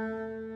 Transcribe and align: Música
Música 0.00 0.49